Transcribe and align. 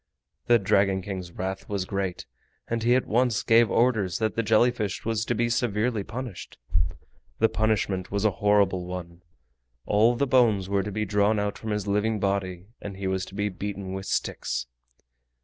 The 0.47 0.57
Dragon 0.57 1.03
King's 1.03 1.31
wrath 1.31 1.69
was 1.69 1.85
great, 1.85 2.25
and 2.67 2.81
he 2.81 2.95
at 2.95 3.05
once 3.05 3.43
gave 3.43 3.69
orders 3.69 4.17
that 4.17 4.33
the 4.33 4.41
jelly 4.41 4.71
fish 4.71 5.05
was 5.05 5.23
to 5.25 5.35
be 5.35 5.47
severely 5.47 6.03
punished. 6.03 6.57
The 7.37 7.47
punishment 7.49 8.09
was 8.09 8.25
a 8.25 8.31
horrible 8.41 8.87
one. 8.87 9.21
All 9.85 10.15
the 10.15 10.25
bones 10.25 10.67
were 10.67 10.81
to 10.81 10.91
be 10.91 11.05
drawn 11.05 11.37
out 11.37 11.55
from 11.59 11.69
his 11.69 11.85
living 11.85 12.19
body, 12.19 12.65
and 12.81 12.97
he 12.97 13.05
was 13.05 13.25
to 13.25 13.35
be 13.35 13.49
beaten 13.49 13.93
with 13.93 14.07
sticks. 14.07 14.65